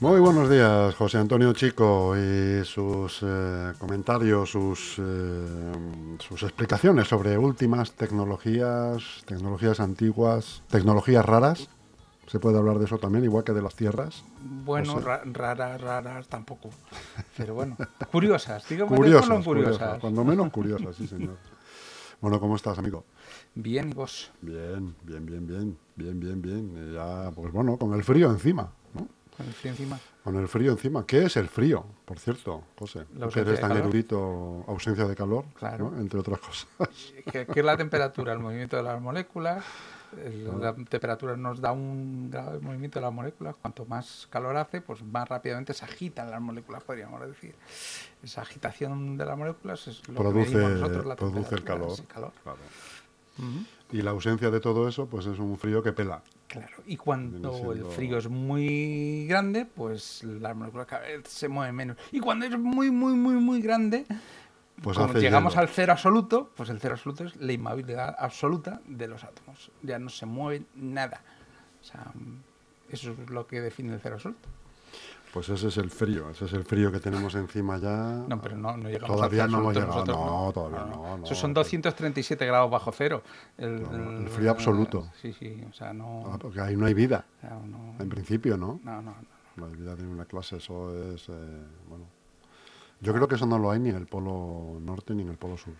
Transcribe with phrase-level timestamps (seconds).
[0.00, 5.72] Muy buenos días, José Antonio Chico, y sus eh, comentarios, sus, eh,
[6.20, 11.68] sus explicaciones sobre últimas tecnologías, tecnologías antiguas, tecnologías raras.
[12.28, 14.24] ¿Se puede hablar de eso también, igual que de las tierras?
[14.64, 16.70] Bueno, ra- raras, raras tampoco.
[17.36, 17.76] Pero bueno,
[18.10, 21.36] curiosas, digamos, Curiosas, curiosas, cuando menos curiosas, sí, señor.
[22.22, 23.04] Bueno, ¿cómo estás, amigo?
[23.54, 24.30] Bien, ¿y vos?
[24.40, 26.94] Bien, bien, bien, bien, bien, bien, bien.
[26.94, 28.70] Ya, pues bueno, con el frío encima.
[29.40, 29.98] Con el frío encima.
[30.22, 31.06] Con el frío encima.
[31.06, 33.06] ¿Qué es el frío, por cierto, José?
[33.16, 35.90] La que eres de tan erudito, ausencia de calor, Claro.
[35.90, 35.98] ¿no?
[36.00, 36.66] entre otras cosas.
[37.32, 39.64] Que, que es la temperatura, el movimiento de las moléculas.
[40.22, 43.54] el- La temperatura nos da un grado de movimiento de las moléculas.
[43.62, 47.54] Cuanto más calor hace, pues más rápidamente se agitan las moléculas, podríamos decir.
[48.22, 51.96] Esa agitación de las moléculas es lo Produce- que nosotros, la produce el calor.
[52.08, 52.32] calor.
[52.42, 52.58] Claro.
[53.92, 56.22] Y la ausencia de todo eso, pues es un frío que pela.
[56.46, 61.74] Claro, y cuando el frío es muy grande, pues las moléculas cada vez se mueven
[61.74, 61.96] menos.
[62.12, 64.06] Y cuando es muy, muy, muy, muy grande,
[64.82, 65.62] Pues hace llegamos hielo.
[65.62, 69.70] al cero absoluto, pues el cero absoluto es la inmovilidad absoluta de los átomos.
[69.82, 71.22] Ya no se mueve nada.
[71.80, 72.12] O sea,
[72.90, 74.48] eso es lo que define el cero absoluto.
[75.32, 78.24] Pues ese es el frío, ese es el frío que tenemos encima ya.
[78.26, 81.24] No, pero no, no llegamos Todavía al no hemos llegado, nosotros, no, todavía no, no.
[81.24, 83.22] Esos son 237 grados bajo cero.
[83.56, 85.08] El, No, el frío absoluto.
[85.22, 86.24] Sí, sí, o sea, no...
[86.32, 88.80] Ah, porque ahí no hay vida, no- en principio, ¿no?
[88.82, 89.40] no, no, no.
[89.56, 91.28] No hay vida en una clase, eso es.
[91.28, 91.32] eh,
[91.88, 92.06] bueno.
[93.00, 95.36] Yo creo que eso no lo hay ni en el polo norte ni en el
[95.36, 95.74] polo sur.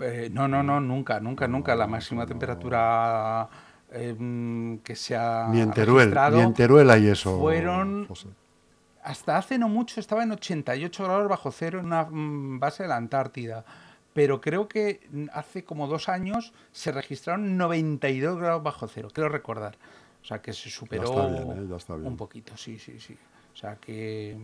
[0.00, 1.74] Eh, no, no, no, nunca, nunca, nunca.
[1.74, 2.28] La No, máxima no.
[2.28, 3.48] temperatura
[3.90, 7.38] eh, que se ha Ni en Teruel, ni en Teruel hay eso.
[7.38, 8.28] fueron- José.
[9.06, 12.88] Hasta hace no mucho estaba en 88 grados bajo cero en una mm, base de
[12.88, 13.64] la Antártida.
[14.12, 19.28] Pero creo que mm, hace como dos años se registraron 92 grados bajo cero, creo
[19.28, 19.76] recordar.
[20.22, 21.66] O sea que se superó está bien, ¿eh?
[21.70, 22.08] Ya está bien.
[22.08, 23.16] un poquito, sí, sí, sí.
[23.54, 24.36] O sea que,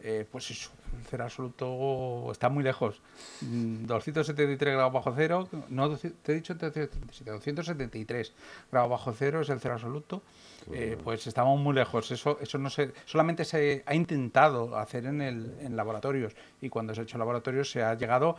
[0.00, 3.00] eh, pues eso, el cero absoluto está muy lejos.
[3.40, 8.32] Mm, 273 grados bajo cero, no, te he dicho 277, 273
[8.70, 10.22] grados bajo cero es el cero absoluto.
[10.72, 12.10] Eh, pues estamos muy lejos.
[12.10, 16.94] Eso, eso no se, solamente se ha intentado hacer en, el, en laboratorios y cuando
[16.94, 18.36] se ha hecho en laboratorios se ha llegado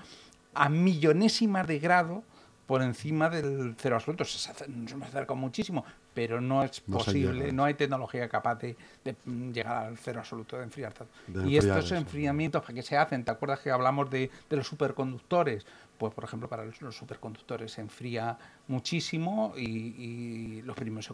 [0.53, 2.23] a millonésimas de grado
[2.69, 4.23] por encima del cero absoluto.
[4.25, 8.77] Se acer- nos acercado muchísimo, pero no es No posible, no hay tecnología capaz de,
[9.03, 11.11] de, mm, llegar al cero absoluto, de enfriar tanto.
[11.25, 13.25] De y estos eso, enfriamientos, ¿para qué se hacen?
[13.25, 15.65] ¿Te acuerdas que hablamos de, de los superconductores?
[15.97, 18.37] Pues, por ejemplo, para los, los superconductores se enfría
[18.67, 21.11] muchísimo y, y los primeros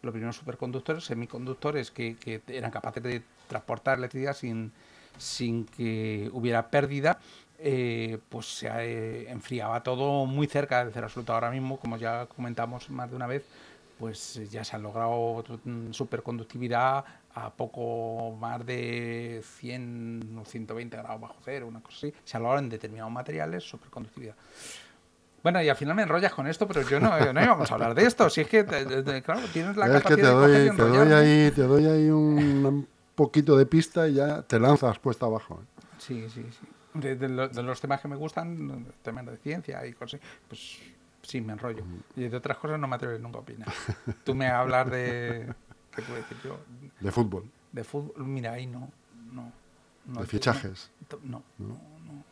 [0.00, 4.72] los primeros superconductores, semiconductores que, que eran capaces de transportar electricidad sin,
[5.18, 7.18] sin que hubiera pérdida,
[7.58, 11.32] eh, pues se eh, enfriaba todo muy cerca del cero absoluto.
[11.34, 13.44] Ahora mismo, como ya comentamos más de una vez,
[13.98, 17.04] pues ya se han logrado mm, superconductividad
[17.34, 22.14] a poco más de 100 o 120 grados bajo cero, una cosa así.
[22.24, 24.34] Se ha logrado en determinados materiales superconductividad.
[25.42, 27.94] Bueno, y al final me enrollas con esto, pero yo no, no íbamos a hablar
[27.94, 28.28] de esto.
[28.28, 30.82] Si es que, de- de- claro, tienes la es que capacidad te de doy, te
[30.82, 35.26] doy ahí, te doy ahí un, un poquito de pista y ya te lanzas cuesta
[35.26, 35.60] abajo.
[35.62, 35.82] ¿eh?
[35.98, 36.66] Sí, sí, sí.
[36.94, 40.78] De, de lo- de los temas que me gustan, temas de ciencia y cosas, pues
[41.22, 41.84] sí, me enrollo.
[42.16, 43.68] Y de otras cosas no me atrevo nunca a opinar.
[44.24, 45.52] Tú me hablas de...
[45.94, 46.58] ¿Qué puedo decir yo?
[47.00, 48.90] De fútbol, De fútbol, mira, ahí no.
[49.32, 49.52] no,
[50.06, 50.90] no de fichajes.
[51.22, 52.24] No, no, no,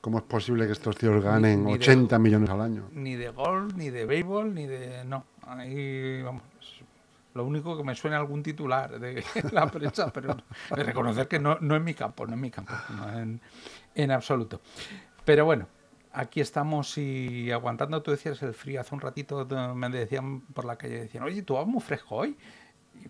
[0.00, 2.88] ¿Cómo es posible que estos tíos ganen ni de- 80 millones al año?
[2.92, 5.04] Ni de golf, ni de béisbol, ni de.
[5.04, 5.24] No.
[5.46, 6.42] Ahí, vamos.
[7.34, 10.34] Lo único que me suena algún titular de la prensa, pero
[10.74, 13.40] de reconocer que no, no es mi campo, no es mi campo, no en,
[13.96, 14.60] en absoluto.
[15.24, 15.66] Pero bueno,
[16.12, 18.80] aquí estamos y aguantando, tú decías el frío.
[18.80, 22.36] Hace un ratito me decían por la calle, decían, oye, tú vas muy fresco hoy.
[22.94, 23.08] Y,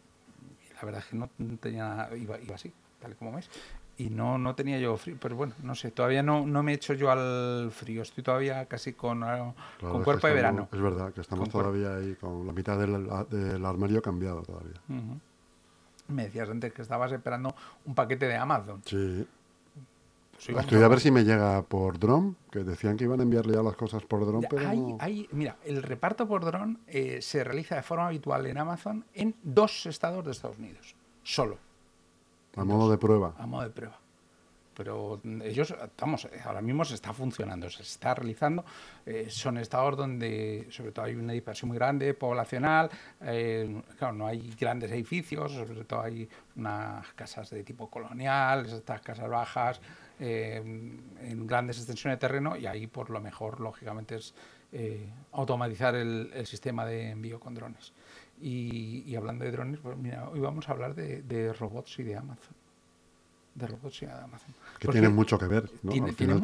[0.75, 3.51] la verdad es que no tenía nada, iba, iba así, tal como ves.
[3.99, 6.75] Y no, no tenía yo frío, pero bueno, no sé, todavía no, no me he
[6.75, 10.69] hecho yo al frío, estoy todavía casi con, ah, Claro, con cuerpo de verano.
[10.71, 14.79] Es verdad, que estamos Con todavía ahí con la mitad del, del armario cambiado todavía.
[16.09, 17.55] Me decías antes que estabas esperando
[17.87, 18.83] un paquete de Amazon.
[18.85, 19.27] Sí.
[20.49, 23.55] Vamos Estoy a ver si me llega por dron, que decían que iban a enviarle
[23.55, 24.97] ya las cosas por dron, pero hay- no.
[25.01, 29.35] hay- mira, el reparto por dron eh, se realiza de forma habitual en Amazon en
[29.43, 31.59] dos estados de Estados Unidos, solo,
[32.55, 33.35] a modo de prueba.
[33.39, 33.99] a modo de prueba.
[34.75, 38.63] Pero mm, ellos, estamos, ahora mismo se está funcionando, se está realizando.
[39.07, 42.91] eh, son estados donde, sobre todo, hay una dispersión muy grande poblacional.
[43.23, 49.01] eh, claro, no hay grandes edificios, sobre todo hay unas casas de tipo colonial, estas
[49.01, 49.81] casas bajas,
[50.21, 54.35] eh, en grandes extensiones de terreno, y ahí, por lo mejor, lógicamente, es
[54.73, 57.93] eh, automatizar el, el sistema de envío con drones.
[58.41, 62.55] Y, hablando de drones, pues mira, hoy vamos a hablar de, robots y de Amazon.
[63.55, 64.55] De robots y de Amazon.
[64.79, 65.93] Que tienen mucho que ver, ¿no?
[65.93, 66.35] Tiene, tiene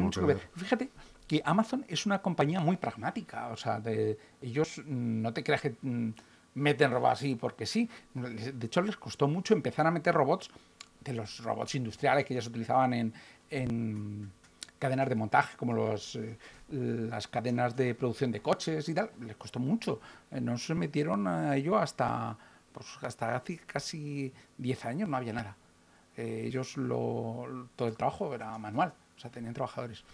[0.00, 0.40] mucho, que, ver.
[0.56, 0.88] Fíjate
[1.26, 3.48] que Amazon es una compañía muy pragmática.
[3.48, 6.10] O sea, de, ellos mm, no te creas que mm,
[6.54, 7.90] meten robots así porque sí.
[8.14, 10.50] De hecho, les costó mucho empezar a meter robots
[11.00, 13.14] de los robots industriales que ellos utilizaban en,
[13.50, 14.30] en
[14.78, 16.38] cadenas de montaje, como los, eh,
[16.70, 20.00] las cadenas de producción de coches y tal, les costó mucho.
[20.30, 22.36] Eh, no se metieron a ello hasta,
[22.72, 25.56] pues, hasta hace casi 10 años, no había nada.
[26.16, 30.04] Eh, ellos lo, todo el trabajo era manual, o sea, tenían trabajadores.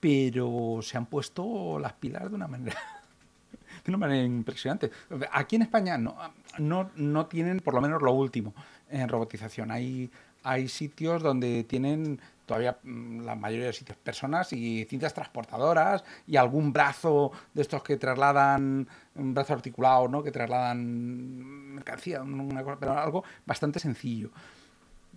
[0.00, 2.76] Pero se han puesto las pilas de una manera
[3.84, 4.90] de una manera impresionante.
[5.30, 6.16] Aquí en España no,
[6.58, 8.54] no, no tienen por lo menos lo último
[8.92, 9.70] en robotización.
[9.70, 10.10] Hay,
[10.44, 16.36] hay sitios donde tienen todavía mm, la mayoría de sitios personas y cintas transportadoras y
[16.36, 20.22] algún brazo de estos que trasladan, un brazo articulado, ¿no?
[20.22, 24.30] que trasladan mercancía, una cosa, pero algo bastante sencillo.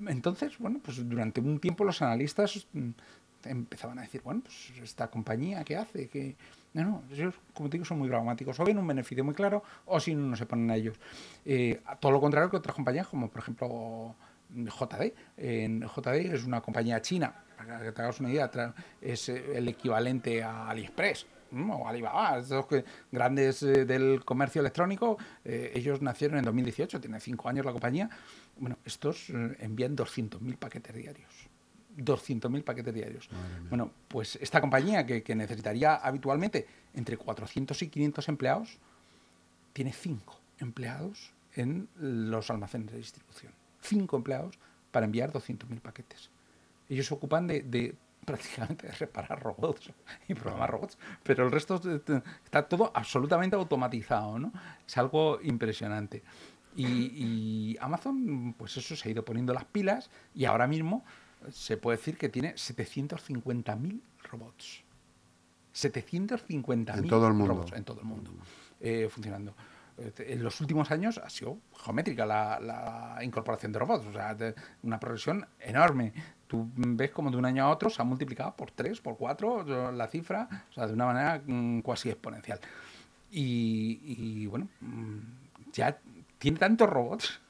[0.07, 2.89] Entonces, bueno, pues durante un tiempo los analistas mm,
[3.45, 6.07] empezaban a decir, bueno, pues esta compañía, ¿qué hace?
[6.07, 6.35] que
[6.75, 8.59] No, no, ellos, como digo, son muy pragmáticos.
[8.59, 10.99] O bien un beneficio muy claro, o si no, no se ponen a ellos.
[11.45, 14.15] Eh, todo lo contrario que otras compañías, como por ejemplo
[14.53, 15.13] JD.
[15.37, 18.51] En JD es una compañía china, para que te hagas una idea,
[19.01, 22.65] es el equivalente a AliExpress o Alibaba, estos
[23.11, 28.09] grandes eh, del comercio electrónico, eh, ellos nacieron en 2018, tiene cinco años la compañía.
[28.57, 31.54] Bueno, estos eh, envían 200.000 paquetes diarios.
[31.97, 33.29] 200.000 paquetes diarios.
[33.69, 38.77] Bueno, pues esta compañía que, que, necesitaría habitualmente entre 400 y 500 empleados,
[39.73, 43.53] tiene cinco empleados en los almacenes de distribución
[43.85, 44.57] cinco empleados
[44.91, 46.29] para enviar 200.000 paquetes.
[46.89, 47.95] Ellos se ocupan de,
[48.25, 49.91] prácticamente de reparar robots
[50.27, 51.81] y programar robots, pero el resto
[52.43, 54.51] está todo absolutamente automatizado, ¿no?
[54.85, 56.23] Es algo impresionante.
[56.77, 61.05] Y, Amazon, pues eso, se ha ido poniendo las pilas y ahora mismo
[61.51, 64.83] se puede decir que tiene 750.000 robots.
[65.73, 67.53] 750.000 en todo el mundo.
[67.53, 68.31] robots en todo el mundo
[68.79, 69.53] eh, funcionando
[69.97, 74.35] en los últimos años ha sido geométrica la, incorporación de robots, o sea,
[74.83, 76.13] una progresión enorme.
[76.47, 79.91] Tú ves como de un año a otro se ha multiplicado por tres, por cuatro
[79.91, 82.59] la cifra, o sea, de una manera mm, cuasi exponencial.
[83.31, 85.17] Y, bueno, mm,
[85.73, 85.97] ya
[86.37, 87.41] tiene tantos robots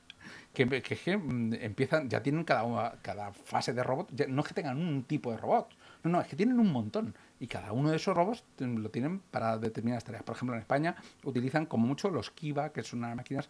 [0.55, 5.03] que, mm, empiezan, ya tienen cada, cada fase de robot, no es que tengan un
[5.03, 5.69] tipo de robot,
[6.03, 7.15] no, no, es que tienen un montón.
[7.39, 10.23] Y cada uno de esos robots lo tienen para determinadas tareas.
[10.23, 13.49] Por ejemplo, en España utilizan como mucho los Kiva, que son unas máquinas,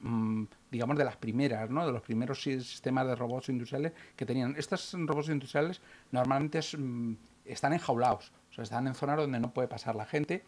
[0.00, 1.84] mm, digamos, de las primeras, ¿no?
[1.84, 4.54] De los primeros sistemas de robots industriales que tenían.
[4.56, 5.80] Estos robots industriales
[6.12, 7.14] normalmente mm,
[7.44, 10.44] están enjaulados, o sea, están en zonas donde no puede pasar la gente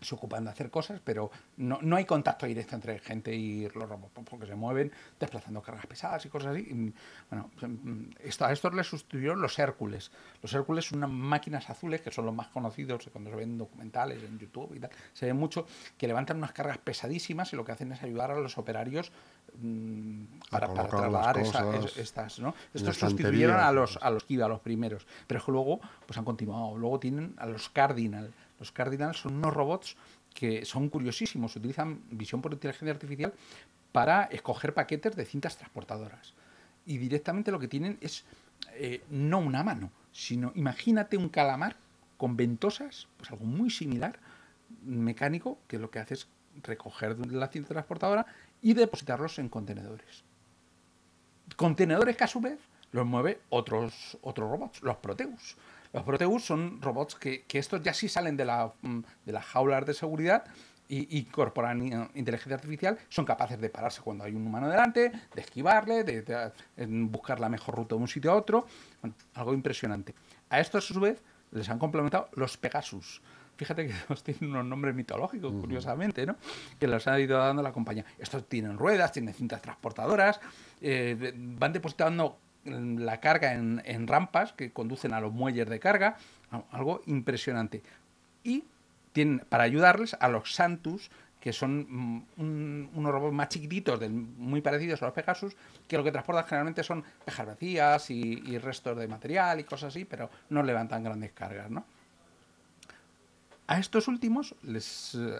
[0.00, 3.88] se ocupan de hacer cosas, pero no, no, hay contacto directo entre gente y los
[3.88, 6.92] robots, porque se mueven desplazando cargas pesadas y cosas así.
[7.30, 7.50] bueno,
[8.20, 10.10] esto, a estos les sustituyeron los Hércules.
[10.42, 14.22] Los Hércules son unas máquinas azules que son los más conocidos cuando se ven documentales
[14.22, 14.90] en YouTube y tal.
[15.12, 15.66] Se ven mucho
[15.96, 19.10] que levantan unas cargas pesadísimas y lo que hacen es ayudar a los operarios
[19.60, 22.38] mm, para, para, trasladar estas.
[22.38, 22.54] ¿no?
[22.72, 26.16] Estos sustituyeron a los, a los Kiva, a los primeros, pero es que luego pues
[26.18, 26.76] han continuado.
[26.76, 29.96] Luego tienen a los Cardinal los Cardinals son unos robots
[30.34, 33.32] que son curiosísimos, utilizan visión por inteligencia artificial
[33.92, 36.34] para escoger paquetes de cintas transportadoras.
[36.86, 38.24] Y directamente lo que tienen es
[38.74, 41.76] eh, no una mano, sino imagínate un calamar
[42.16, 44.18] con ventosas, pues algo muy similar,
[44.84, 46.28] mecánico, que lo que hace es
[46.62, 48.26] recoger la cinta transportadora
[48.60, 50.24] y depositarlos en contenedores.
[51.56, 52.58] Contenedores que a su vez
[52.92, 55.56] los mueve otros, otros robots, los Proteus.
[55.92, 59.86] Los Proteus son robots que, estos ya sí salen de, la, mm, de las jaulas
[59.86, 60.44] de seguridad
[60.88, 66.02] y incorporan inteligencia artificial, son capaces de pararse cuando hay un humano delante, de esquivarle,
[66.02, 66.52] de,
[67.10, 68.66] buscar la mejor ruta de un sitio a otro.
[69.02, 70.14] Bueno, algo impresionante.
[70.48, 73.20] A estos, a su vez, les han complementado los Pegasus.
[73.56, 76.36] Fíjate que estos tienen unos nombres mitológicos, curiosamente, ¿no?
[76.78, 78.06] Que los ha ido dando la compañía.
[78.18, 80.40] Estos tienen ruedas, tienen cintas transportadoras,
[80.80, 82.38] eh, van depositando
[82.68, 86.16] la carga en, rampas que conducen a los muelles de carga,
[86.70, 87.82] algo impresionante.
[88.44, 88.64] Y
[89.12, 91.10] tienen, para ayudarles a los Santus,
[91.40, 91.86] que son
[92.36, 95.56] mm, unos robots más chiquititos, muy parecidos a los Pegasus,
[95.86, 100.04] que lo que transportan generalmente son cajas vacías y, restos de material y cosas así,
[100.04, 101.84] pero no levantan grandes cargas, ¿no?
[103.66, 105.36] A estos últimos, les, eh,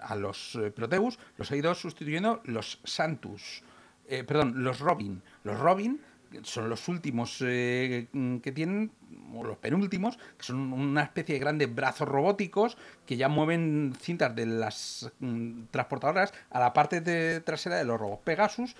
[0.00, 3.62] a los eh, Proteus, los ha ido sustituyendo los Santus,
[4.08, 5.22] eh, perdón, los Robin.
[5.44, 6.00] Los Robin
[6.42, 8.06] son los últimos eh,
[8.42, 8.90] que tienen,
[9.34, 14.34] o los penúltimos, que son una especie de grandes brazos robóticos que ya mueven cintas
[14.34, 18.76] de las mm, transportadoras a la parte de, trasera de los robots Pegasus.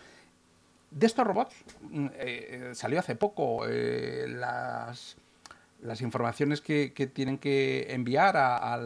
[0.91, 5.17] De estos robots mm, eh, salió hace poco eh, las,
[5.83, 8.79] las informaciones que, tienen que enviar a,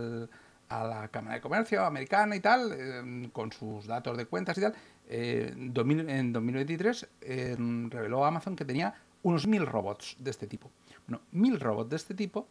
[0.71, 4.75] la Cámara de Comercio americana y tal, con sus datos de cuentas y tal,
[5.09, 7.09] eh, en 2023
[7.91, 10.71] reveló Amazon que tenía unos mil robots de este tipo.
[11.07, 12.47] Bueno, mil robots de este tipo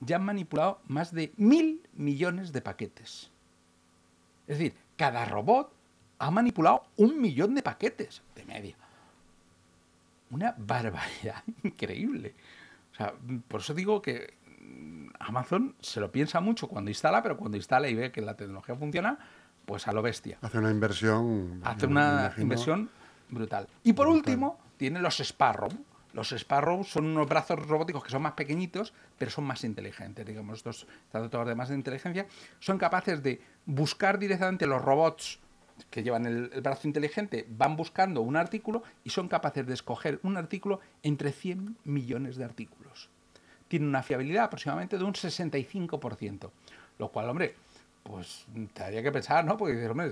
[0.00, 3.30] ya han manipulado más de mil millones de paquetes.
[4.46, 5.72] Es decir, cada robot
[6.18, 8.76] ha manipulado un millón de paquetes de media.
[10.30, 12.34] Una barbaridad increíble.
[12.92, 13.14] O sea,
[13.48, 14.34] por eso digo que
[15.20, 18.74] Amazon se lo piensa mucho cuando instala, pero cuando instala y ve que la tecnología
[18.76, 19.18] funciona,
[19.64, 20.38] pues a lo bestia.
[20.40, 21.60] Hace una inversión.
[21.64, 22.90] Hace una inversión
[23.28, 23.68] brutal.
[23.84, 25.68] Y por último, tiene los Sparrow.
[26.14, 30.24] Los Sparrow son unos brazos robóticos que son más pequeñitos, pero son más inteligentes.
[30.24, 32.26] Digamos, estos dotados de más de inteligencia.
[32.60, 35.38] Son capaces de buscar directamente los robots
[35.90, 40.18] que llevan el, el, brazo inteligente, van buscando un artículo y son capaces de escoger
[40.24, 43.10] un artículo entre 100 millones de artículos.
[43.68, 46.50] Tiene una fiabilidad aproximadamente de un 65%.
[46.98, 47.54] Lo cual, hombre,
[48.02, 49.56] pues te haría que pensar, ¿no?
[49.56, 50.10] Porque dices, hombre,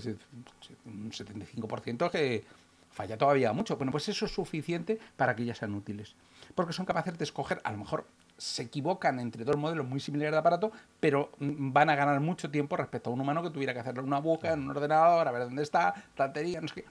[0.84, 2.44] un 75% que
[2.90, 3.76] falla todavía mucho.
[3.76, 6.14] Bueno, pues eso es suficiente para que ya sean útiles.
[6.54, 8.06] Porque son capaces de escoger, a lo mejor
[8.38, 12.76] se equivocan entre dos modelos muy similares de aparato, pero van a ganar mucho tiempo
[12.76, 15.44] respecto a un humano que tuviera que hacerle una búsqueda en un ordenador, a ver
[15.44, 16.84] dónde está, plantería, no sé qué.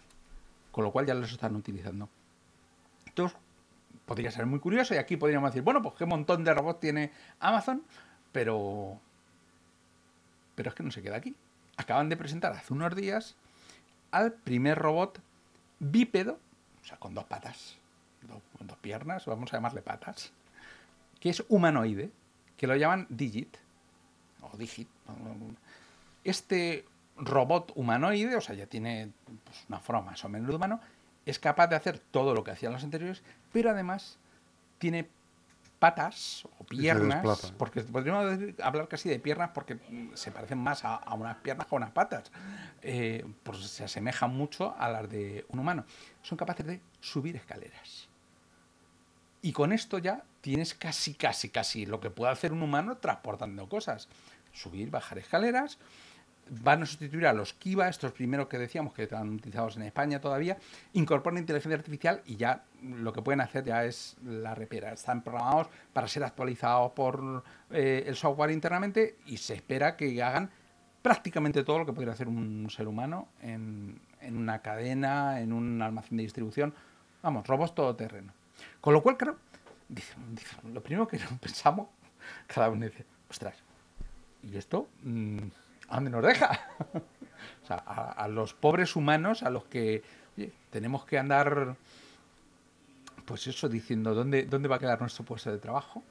[0.72, 2.10] Con lo cual ya los están utilizando.
[3.05, 3.38] Entonces,
[4.05, 7.12] podría ser muy curioso y aquí podríamos decir, bueno, pues qué montón de robots tiene
[7.39, 7.83] Amazon,
[8.31, 9.00] pero
[10.55, 11.35] pero es que no se queda aquí.
[11.77, 13.35] Acaban de presentar hace unos días
[14.12, 15.19] al primer robot
[15.79, 16.39] bípedo,
[16.81, 17.77] o sea, con dos patas,
[18.57, 20.31] con dos piernas, vamos a llamarle patas,
[21.19, 22.12] que es humanoide,
[22.55, 23.57] que lo llaman Digit,
[24.41, 24.88] o Digit.
[26.24, 26.85] Este
[27.17, 29.12] robot humanoide, o sea, ya tiene
[29.43, 30.79] pues, una forma más o menos humano,
[31.25, 34.17] es capaz de hacer todo lo que hacían los anteriores, pero además
[34.77, 35.08] tiene
[35.79, 39.77] patas o piernas, porque podríamos hablar casi de piernas porque
[40.13, 42.32] se parecen más a, unas piernas que a unas patas,
[42.82, 45.86] eh, pues se asemejan mucho a las de un humano.
[46.22, 48.08] Son capaces de subir escaleras.
[49.41, 53.70] Y con esto ya tienes casi, casi, casi lo que puede hacer un humano transportando
[53.70, 54.08] cosas.
[54.53, 55.77] Subir, bajar escaleras,
[56.49, 60.21] van a sustituir a los Kiva, estos primeros que decíamos que están utilizados en España
[60.21, 60.57] todavía,
[60.93, 64.93] incorporan inteligencia artificial y ya lo que pueden hacer ya es la repera.
[64.93, 70.49] Están programados para ser actualizados por eh, el software internamente y se espera que hagan
[71.01, 76.17] prácticamente todo lo que podría hacer un ser humano en, una cadena, en un almacén
[76.17, 76.73] de distribución.
[77.21, 78.33] Vamos, robots todoterreno.
[78.81, 79.37] Con lo cual, creo,
[80.73, 81.89] lo primero que pensamos,
[82.47, 83.55] cada uno dice, ostras,
[84.43, 84.87] ¿y esto?
[85.03, 85.47] Mm,
[85.89, 86.59] ¿a dónde nos deja?
[87.63, 90.03] o sea, a, los pobres humanos a los que
[90.69, 91.75] tenemos que andar,
[93.25, 96.03] pues eso, diciendo dónde, dónde va a quedar nuestro puesto de trabajo,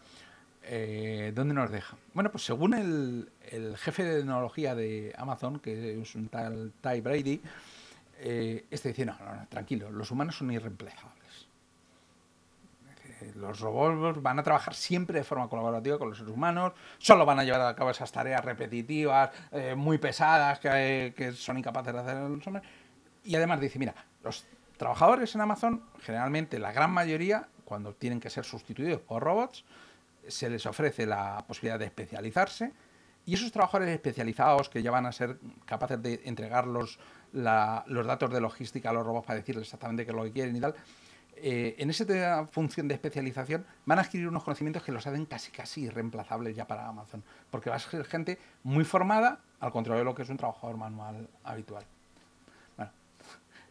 [0.62, 1.96] eh, dónde nos deja.
[2.14, 7.40] Bueno, pues según el, jefe de tecnología de Amazon, que es un tal Ty Brady,
[8.20, 11.23] eh, este dice, no, no, no, tranquilo, los humanos son irreemplazables
[13.34, 17.38] los robots van a trabajar siempre de forma colaborativa con los seres humanos, solo van
[17.38, 22.16] a llevar a cabo esas tareas repetitivas, eh, muy pesadas, que, son incapaces de hacer
[22.16, 22.66] los hombres.
[23.24, 24.44] Y además dice, mira, los
[24.76, 29.64] trabajadores en Amazon, generalmente la gran mayoría, cuando tienen que ser sustituidos por robots,
[30.28, 32.72] se les ofrece la posibilidad de especializarse.
[33.26, 36.98] Y esos trabajadores especializados que ya van a ser capaces de entregar los,
[37.32, 40.54] los datos de logística a los robots para decirles exactamente qué es lo que quieren
[40.54, 40.74] y tal,
[41.36, 45.50] eh, en esa función de especialización van a adquirir unos conocimientos que los hacen casi
[45.50, 50.04] casi irreemplazables ya para Amazon, porque va a ser gente muy formada, al contrario de
[50.04, 51.84] lo que es un trabajador manual habitual.
[52.76, 52.92] Bueno,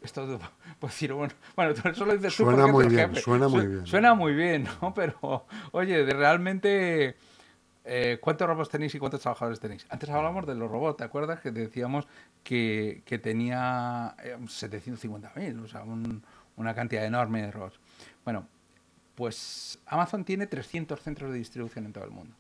[0.01, 0.39] esto
[0.79, 3.87] pues decir, bueno, bueno eso lo dices suena muy bien, suena muy bien.
[3.87, 4.93] Suena muy bien, ¿no?
[4.95, 7.15] Pero, oye, de realmente...
[7.85, 9.85] Eh, ¿Cuántos robots tenéis y cuántos trabajadores tenéis?
[9.89, 11.41] Antes hablábamos de los robots, ¿te acuerdas?
[11.41, 12.07] Que decíamos
[12.41, 16.23] que, que tenía 750.000, eh, o sea, un,
[16.57, 17.79] una cantidad enorme de robots.
[18.23, 18.47] Bueno,
[19.15, 22.35] pues Amazon tiene 300 centros de distribución en todo el mundo.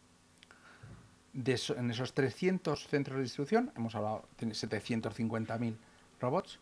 [1.33, 5.75] en esos 300 centros de distribución, hemos hablado, tiene 750.000
[6.19, 6.59] robots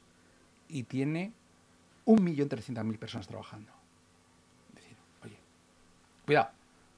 [0.69, 1.33] y tiene
[2.05, 3.71] 1.300.000 personas trabajando.
[4.69, 5.37] Es decir, oye,
[6.25, 6.49] cuidado,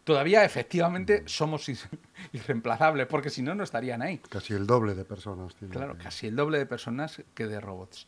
[0.03, 1.67] todavía efectivamente somos
[2.33, 4.19] irreemplazables, porque si no, no estarían ahí.
[4.29, 5.55] Casi el doble de personas.
[5.55, 8.07] Tiene claro, casi el doble de personas que de robots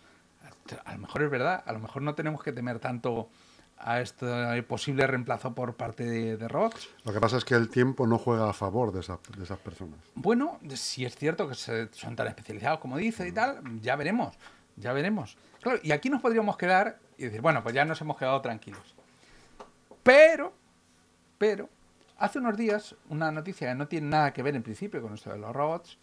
[0.84, 3.29] a lo mejor es verdad, a lo mejor no tenemos que temer tanto
[3.77, 6.89] a este posible reemplazo por parte de, de robots.
[7.03, 10.00] Lo que pasa es que el tiempo no juega a favor de, de esas personas.
[10.15, 14.36] Bueno, si es cierto que son tan especializados como dice y tal, ya veremos,
[14.77, 15.38] ya veremos.
[15.62, 18.95] Claro, y aquí nos podríamos quedar y decir, bueno, pues ya nos hemos quedado tranquilos.
[20.03, 20.53] Pero,
[21.38, 21.69] pero,
[22.17, 25.31] hace unos días, una noticia que no tiene nada que ver en principio con esto
[25.31, 25.98] de los robots,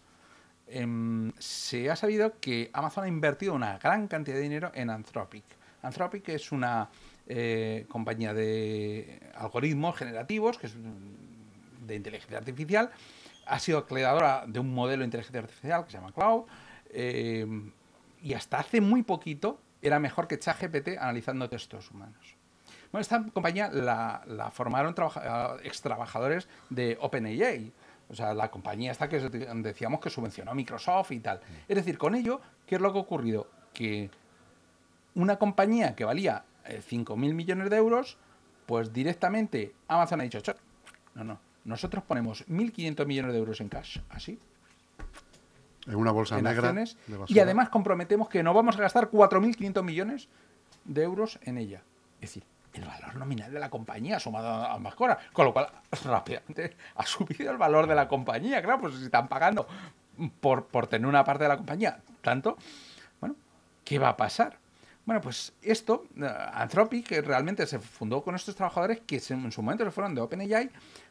[0.67, 5.43] em, se ha sabido que Amazon ha invertido una gran cantidad de dinero en Anthropic.
[5.81, 6.89] Anthropic es una
[7.27, 12.91] eh, compañía de algoritmos generativos, que es de inteligencia artificial,
[13.45, 16.45] ha sido creadora de un modelo de inteligencia artificial que se llama Cloud,
[16.89, 17.45] eh,
[18.21, 22.35] y hasta hace muy poquito era mejor que ChatGPT analizando textos humanos.
[22.99, 24.95] Esta compañía la, formaron
[25.63, 27.73] ex trabajadores de OpenAI,
[28.13, 31.41] o sea, la compañía esta que decíamos que subvencionó Microsoft y tal.
[31.67, 33.49] Es decir, con ello, ¿qué es lo que ha ocurrido?
[33.73, 34.11] Que
[35.15, 38.17] una compañía que valía 5.000 eh, millones de euros,
[38.67, 40.39] pues directamente Amazon ha dicho,
[41.15, 44.39] no, no, nosotros ponemos 1.500 millones de euros en cash, así.
[45.87, 46.71] En una bolsa negra.
[47.27, 50.29] y además comprometemos que no vamos a gastar 4.500 millones
[50.85, 51.81] de euros en ella.
[52.21, 52.43] Es decir,
[52.73, 55.17] el valor nominal de la compañía sumado a ambas cosas.
[55.31, 55.67] Con lo cual,
[56.05, 58.61] rápidamente ha subido el valor de la compañía.
[58.61, 59.67] Claro, pues si están pagando
[60.39, 62.57] por, por tener una parte de la compañía tanto,
[63.19, 63.35] bueno,
[63.83, 64.57] ¿qué va a pasar?
[65.05, 69.83] Bueno, pues esto, eh, Anthropic realmente se fundó con estos trabajadores que en su momento
[69.83, 70.69] se fueron de OpenAI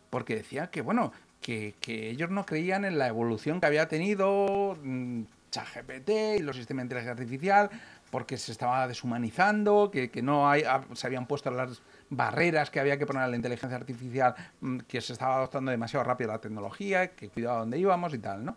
[0.08, 5.22] porque decían que, bueno, que, ellos no creían en la evolución que había tenido mm,
[5.50, 7.70] ChatGPT y los sistemas de inteligencia artificial
[8.12, 12.98] porque se estaba deshumanizando, que, no hay, ah, se habían puesto las barreras que había
[12.98, 17.12] que poner a la inteligencia artificial, mm, que se estaba adoptando demasiado rápido la tecnología,
[17.16, 18.54] que cuidado dónde íbamos y tal, ¿no?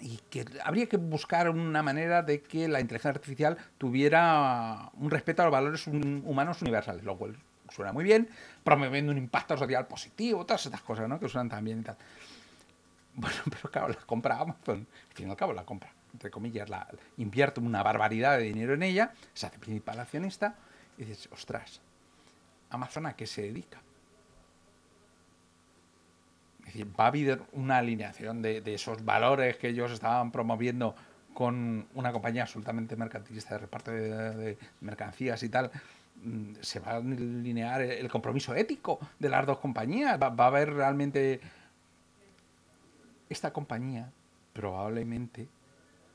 [0.00, 5.42] y que habría que buscar una manera de que la inteligencia artificial tuviera un respeto
[5.42, 7.36] a los valores humanos universales, lo cual
[7.68, 8.28] suena muy bien,
[8.62, 11.18] promoviendo un impacto social positivo, todas estas cosas, ¿no?
[11.18, 11.96] Que suenan tan bien y tal.
[13.14, 16.68] Bueno, pero claro, la compra Amazon, al fin y al cabo la compra, entre comillas,
[16.68, 20.56] la, invierte una barbaridad de dinero en ella, se hace principal accionista,
[20.96, 21.80] y dices, ostras,
[22.70, 23.78] ¿Amazon a qué se dedica?
[26.60, 30.94] Es decir, va a haber una alineación de, esos valores que ellos estaban promoviendo
[31.32, 35.70] con una compañía absolutamente mercantilista de reparto de, mercancías y tal.
[36.22, 40.20] Mm, se va a alinear el compromiso ético de las dos compañías.
[40.20, 41.40] Va a haber realmente.
[43.30, 44.10] Esta compañía
[44.54, 45.48] probablemente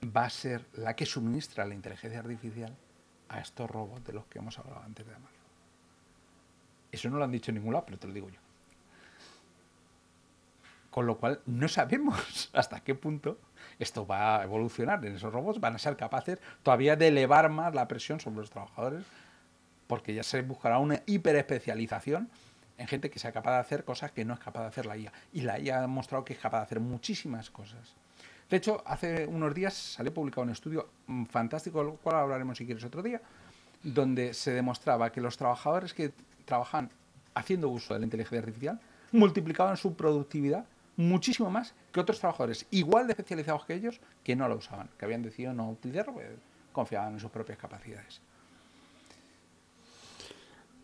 [0.03, 2.75] va a ser la que suministra la inteligencia artificial
[3.29, 5.43] a estos robots de los que hemos hablado antes de Amazon.
[6.91, 8.39] Eso no lo han dicho en ningún lado, pero te lo digo yo.
[10.91, 13.39] Con lo cual no sabemos hasta qué punto
[13.79, 17.73] esto va a evolucionar en esos robots, van a ser capaces todavía de elevar más
[17.73, 19.03] la presión sobre los trabajadores,
[19.87, 22.29] porque ya se buscará una hiperespecialización
[22.77, 24.97] en gente que sea capaz de hacer cosas que no es capaz de hacer la
[24.97, 25.11] IA.
[25.31, 27.95] Y la IA ha demostrado que es capaz de hacer muchísimas cosas.
[28.53, 32.67] De hecho, hace unos días salió publicado un estudio mm, fantástico, del cual hablaremos si
[32.67, 33.19] quieres otro día,
[33.81, 36.11] donde se demostraba que los trabajadores que
[36.45, 36.91] trabajan
[37.33, 38.79] haciendo uso de la inteligencia artificial
[39.11, 40.65] multiplicaban su productividad
[40.97, 45.05] muchísimo más que otros trabajadores igual de especializados que ellos que no lo usaban, que
[45.05, 46.13] habían decidido no utilizarlo,
[46.71, 48.21] confiaban en sus propias capacidades.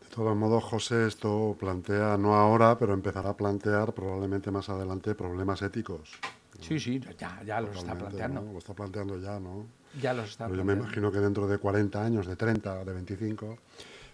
[0.02, 5.14] De todos modos, José, esto plantea, no ahora, pero empezará a plantear probablemente más adelante
[5.14, 6.18] problemas éticos.
[6.62, 8.42] Sí, sí, ya, ya los está planteando.
[8.42, 9.66] Lo está planteando ya, ¿no?
[10.02, 13.58] Ya los está Yo me imagino que dentro de 40 años, de 30, de 25,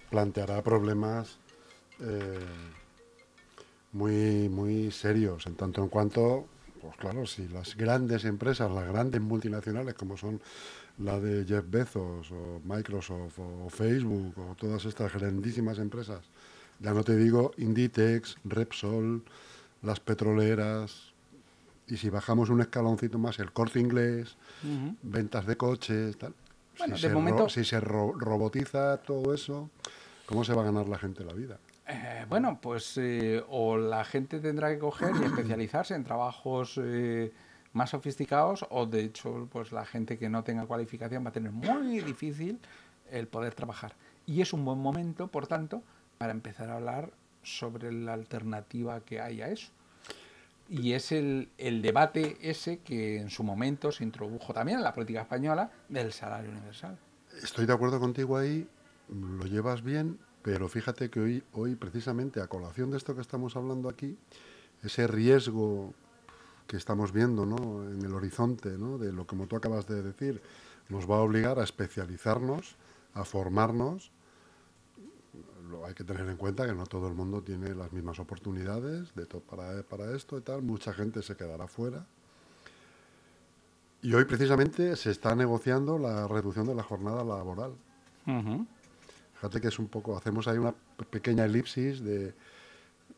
[0.09, 1.37] planteará problemas
[1.99, 2.39] eh,
[3.91, 6.45] muy, muy serios, en tanto en cuanto,
[6.81, 10.41] pues claro, si las grandes empresas, las grandes multinacionales como son
[10.99, 16.21] la de Jeff Bezos o Microsoft o Facebook o todas estas grandísimas empresas,
[16.79, 19.23] ya no te digo Inditex, Repsol,
[19.81, 21.13] las petroleras,
[21.87, 24.37] y si bajamos un escaloncito más, el corte inglés,
[25.01, 26.33] ventas de coches, tal.
[26.75, 29.69] si, se si se robotiza todo eso,
[30.25, 31.57] ¿cómo se va a ganar la gente la vida?
[31.87, 37.31] Eh, bueno, pues eh, o la gente tendrá que coger y especializarse en trabajos eh,
[37.73, 41.51] más sofisticados o de hecho pues la gente que no tenga cualificación va a tener
[41.51, 42.59] muy difícil
[43.11, 43.93] el poder trabajar.
[44.25, 45.83] Y es un buen momento, por tanto,
[46.17, 47.11] para empezar a hablar
[47.43, 49.71] sobre la alternativa que hay a eso.
[50.67, 54.93] Y es el, el debate ese que en su momento se introdujo también en la
[54.93, 56.97] política española del salario universal.
[57.41, 58.67] Estoy de acuerdo contigo ahí,
[59.09, 63.55] lo llevas bien, pero fíjate que hoy, hoy precisamente a colación de esto que estamos
[63.55, 64.17] hablando aquí,
[64.83, 65.93] ese riesgo
[66.67, 67.83] que estamos viendo ¿no?
[67.89, 68.97] en el horizonte, ¿no?
[68.97, 70.41] de lo como tú acabas de decir,
[70.89, 72.75] nos va a obligar a especializarnos,
[73.13, 74.11] a formarnos.
[75.69, 79.13] Lo hay que tener en cuenta que no todo el mundo tiene las mismas oportunidades
[79.15, 80.61] de para, para esto y tal.
[80.61, 82.05] Mucha gente se quedará fuera.
[84.01, 87.73] Y hoy precisamente se está negociando la reducción de la jornada laboral.
[89.35, 90.73] Fíjate que es un poco, hacemos ahí una
[91.09, 92.33] pequeña elipsis de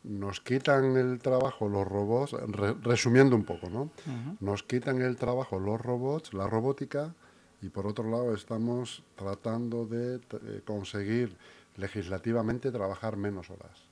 [0.04, 2.34] nos quitan el trabajo los robots,
[2.82, 3.90] resumiendo un poco, ¿no?
[4.40, 7.14] Nos quitan el trabajo los robots, la robótica,
[7.60, 11.36] y por otro lado estamos tratando de eh, conseguir
[11.78, 13.88] legislativamente trabajar menos horas.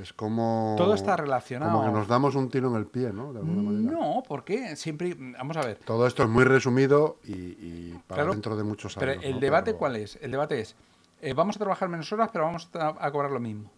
[0.00, 0.74] Es como...
[0.78, 1.72] Todo está relacionado.
[1.72, 3.32] Como que nos damos un tiro en el pie, ¿no?
[3.32, 3.92] De alguna manera.
[3.92, 5.14] No, porque siempre...
[5.14, 5.78] Vamos a ver.
[5.84, 9.16] Todo esto es muy resumido y, para dentro de muchos años.
[9.16, 10.18] Pero el debate, ¿cuál es?
[10.22, 10.74] El debate es,
[11.20, 13.70] eh, vamos a trabajar menos horas, pero vamos a, cobrar lo mismo.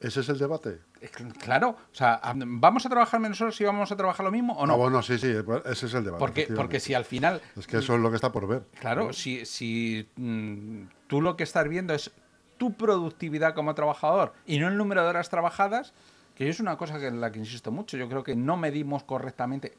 [0.00, 0.80] ¿Ese es el debate?
[1.38, 4.66] Claro, o sea, ¿vamos a trabajar menos horas si vamos a trabajar lo mismo o
[4.66, 4.74] no?
[4.74, 5.32] Ah, bueno, sí, sí,
[5.64, 6.18] ese es el debate.
[6.18, 7.40] Porque, porque si al final...
[7.56, 8.66] Es que eso es lo que está por ver.
[8.78, 12.12] Claro, si, si mm, tú lo que estás viendo es
[12.58, 15.94] tu productividad como trabajador y no el número de horas trabajadas,
[16.34, 19.78] que es una cosa en la que insisto mucho, yo creo que no medimos correctamente,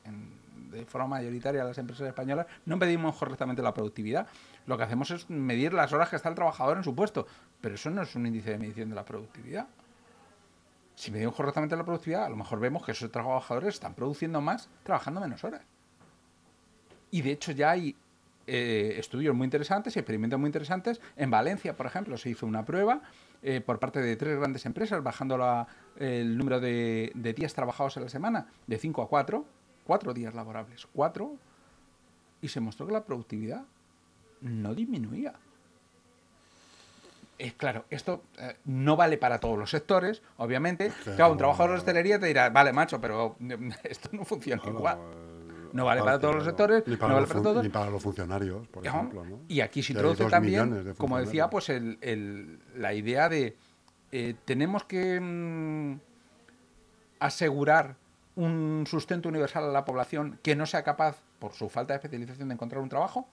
[0.71, 4.27] de forma mayoritaria las empresas españolas, no medimos correctamente la productividad.
[4.65, 7.27] Lo que hacemos es medir las horas que está el trabajador en su puesto,
[7.61, 9.67] pero eso no es un índice de medición de la productividad.
[10.97, 14.67] Si medimos correctamente la productividad, a lo mejor vemos que esos trabajadores están produciendo más
[14.81, 15.61] trabajando menos horas.
[17.11, 17.95] Y de hecho ya hay
[18.47, 20.99] eh, estudios muy interesantes y experimentos muy interesantes.
[21.15, 23.03] En Valencia, por ejemplo, se hizo una prueba
[23.43, 28.09] eh, por parte de tres grandes empresas, bajando el número de, días trabajados en la
[28.09, 29.45] semana de 5 a 4,
[29.85, 31.35] 4 días laborables, 4,
[32.41, 33.65] y se mostró que la productividad
[34.41, 35.35] no disminuía.
[37.37, 40.91] Es claro, esto eh, no vale para todos los sectores, obviamente.
[41.15, 43.35] Claro, un trabajador de hostelería te dirá, vale, macho, pero
[43.83, 44.97] esto no funciona igual.
[45.73, 47.63] No vale para todos los sectores, ni para, no vale para todos.
[47.63, 49.23] Ni para los funcionarios, por ejemplo.
[49.47, 53.55] Y aquí se introduce también, como decía, pues el, la idea de
[54.11, 55.99] eh, tenemos que mm,
[57.19, 57.97] asegurar
[58.35, 62.47] un sustento universal a la población que no sea capaz, por su falta de especialización,
[62.47, 63.27] de encontrar un trabajo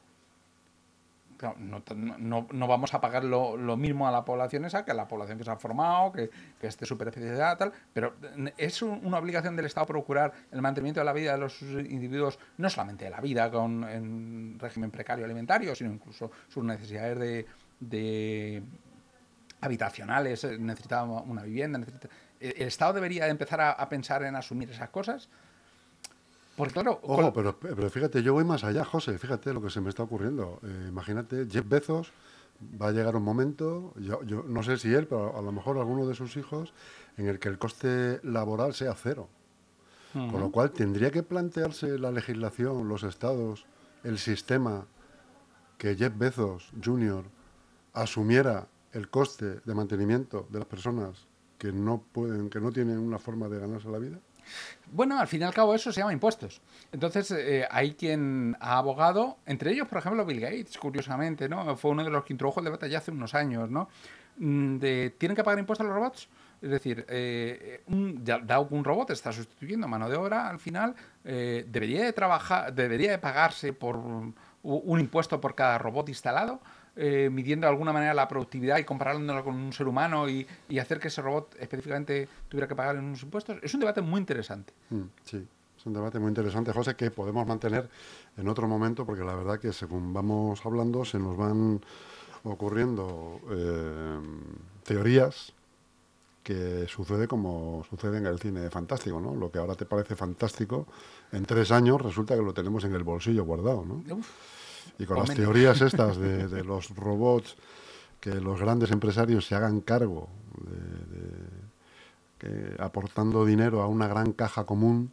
[1.58, 5.38] no, no, vamos a pagar lo, mismo a la población esa que a la población
[5.38, 7.10] que se ha formado, que, que esté súper
[7.58, 8.14] tal, pero
[8.56, 12.70] es una obligación del Estado procurar el mantenimiento de la vida de los individuos, no
[12.70, 17.46] solamente de la vida con, en régimen precario alimentario, sino incluso sus necesidades de,
[17.80, 18.62] de
[19.60, 21.80] habitacionales, necesita una vivienda,
[22.40, 25.28] el Estado debería empezar a pensar en asumir esas cosas
[26.72, 27.00] claro.
[27.02, 30.02] Ojo, pero, pero, fíjate, yo voy más allá, José, fíjate lo que se me está
[30.02, 30.60] ocurriendo.
[30.62, 32.12] Eh, imagínate, Jeff Bezos
[32.80, 35.78] va a llegar un momento, yo, yo, no sé si él, pero a lo mejor
[35.78, 36.72] alguno de sus hijos,
[37.16, 39.28] en el que el coste laboral sea cero.
[40.12, 43.66] Con lo cual tendría que plantearse la legislación, los estados,
[44.04, 44.86] el sistema,
[45.76, 47.24] que Jeff Bezos Jr.
[47.94, 51.26] asumiera el coste de mantenimiento de las personas
[51.58, 54.20] que no pueden, que no tienen una forma de ganarse la vida.
[54.90, 56.60] Bueno, al fin y al cabo eso se llama impuestos.
[56.92, 61.76] Entonces eh, hay quien ha abogado, entre ellos, por ejemplo, Bill Gates, curiosamente, ¿no?
[61.76, 63.88] Fue uno de los que introdujo el debate ya hace unos años, ¿no?
[64.36, 66.28] Mm, de, ¿tienen que pagar impuestos los robots?
[66.60, 70.94] Es decir, eh, un, dado que un robot está sustituyendo mano de obra, al final
[71.24, 76.60] eh, debería de trabajar, debería de pagarse por un impuesto por cada robot instalado.
[76.96, 80.46] Eh, midiendo de alguna manera la productividad y comparándolo con un ser humano y,
[80.78, 84.20] hacer que ese robot específicamente tuviera que pagar en unos impuestos, es un debate muy
[84.20, 84.72] interesante.
[84.90, 85.44] Mm, sí,
[85.76, 87.90] es un debate muy interesante, José, que podemos mantener
[88.36, 91.80] en otro momento, porque la verdad que según vamos hablando se nos van
[92.44, 94.18] ocurriendo eh,
[94.84, 95.52] teorías
[96.44, 99.34] que sucede como sucede en el cine fantástico, ¿no?
[99.34, 100.86] Lo que ahora te parece fantástico,
[101.32, 104.04] en tres años resulta que lo tenemos en el bolsillo guardado, ¿no?
[104.98, 107.56] Y con las teorías estas de, los robots,
[108.20, 110.28] que los grandes empresarios se hagan cargo
[112.40, 115.10] de, aportando dinero a una gran caja común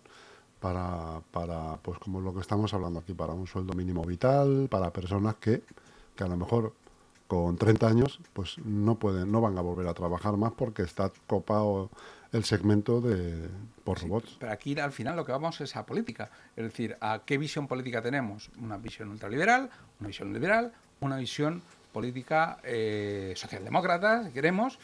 [0.59, 4.91] para, para, pues como lo que estamos hablando aquí, para un sueldo mínimo vital, para
[4.91, 5.63] personas que,
[6.15, 6.73] que a lo mejor
[7.31, 11.09] con 30 años pues no pueden, no van a volver a trabajar más porque está
[11.27, 11.89] copado
[12.31, 13.49] el segmento de
[13.83, 14.37] por robots.
[14.39, 17.67] pero aquí al final lo que vamos es a política, es decir, a qué visión
[17.67, 24.79] política tenemos, una visión ultraliberal, una visión liberal, una visión política eh, socialdemócrata, si queremos.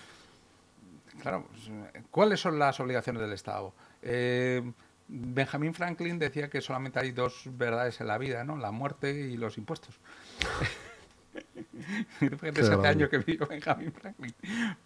[1.22, 3.74] Claro, pues, ¿cuáles son las obligaciones del Estado?
[4.02, 4.62] Eh,
[5.08, 8.58] Benjamin Franklin decía que solamente hay dos verdades en la vida, ¿no?
[8.58, 10.00] La muerte y los impuestos.
[12.20, 14.34] Fíjate, hace años que vivió Benjamin Franklin.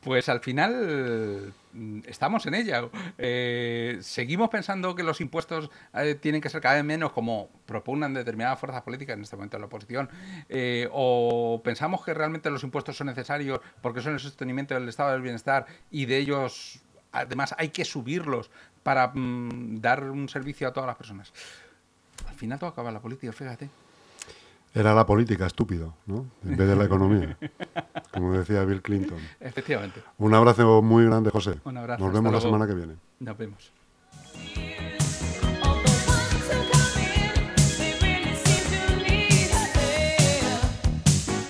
[0.01, 2.89] Pues al final mm, estamos en ella.
[3.17, 8.13] Eh, seguimos pensando que los impuestos eh, tienen que ser cada vez menos como propugnan
[8.13, 10.09] determinadas fuerzas políticas en este momento en la oposición.
[10.49, 15.11] Eh, o pensamos que realmente los impuestos son necesarios porque son el sostenimiento del estado
[15.11, 16.81] del bienestar y de ellos
[17.11, 18.49] además hay que subirlos
[18.83, 21.33] para mm, dar un servicio a todas las personas.
[22.27, 23.69] Al final todo acaba en la política, fíjate.
[24.73, 26.27] Era la política, estúpido, ¿no?
[26.45, 27.37] En vez de la economía,
[28.13, 29.19] como decía Bill Clinton.
[29.39, 30.01] Efectivamente.
[30.17, 31.55] Un abrazo muy grande, José.
[31.65, 32.03] Un abrazo.
[32.03, 32.95] Nos vemos la semana que viene.
[33.19, 33.73] Nos vemos.